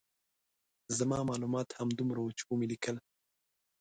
زما 0.97 1.19
معلومات 1.29 1.67
همدومره 1.79 2.19
وو 2.21 2.31
چې 2.37 2.43
ومې 2.45 2.67
لیکل. 2.71 2.95